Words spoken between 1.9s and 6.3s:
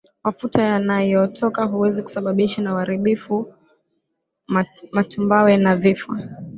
kusababisha uharibifu wa matumbawe na vifo